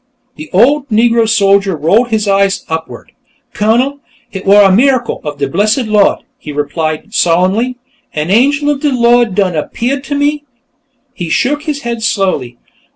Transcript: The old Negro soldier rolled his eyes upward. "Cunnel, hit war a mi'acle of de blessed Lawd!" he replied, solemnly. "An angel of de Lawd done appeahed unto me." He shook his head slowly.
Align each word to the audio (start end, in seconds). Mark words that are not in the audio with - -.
The 0.35 0.49
old 0.51 0.89
Negro 0.89 1.29
soldier 1.29 1.75
rolled 1.77 2.07
his 2.07 2.27
eyes 2.27 2.65
upward. 2.67 3.11
"Cunnel, 3.53 3.99
hit 4.31 4.47
war 4.47 4.63
a 4.63 4.71
mi'acle 4.75 5.21
of 5.23 5.37
de 5.37 5.47
blessed 5.47 5.85
Lawd!" 5.85 6.23
he 6.39 6.51
replied, 6.51 7.13
solemnly. 7.13 7.77
"An 8.15 8.31
angel 8.31 8.71
of 8.71 8.79
de 8.81 8.91
Lawd 8.91 9.35
done 9.35 9.53
appeahed 9.55 9.97
unto 9.97 10.15
me." 10.15 10.43
He 11.13 11.29
shook 11.29 11.65
his 11.65 11.81
head 11.83 12.01
slowly. 12.01 12.57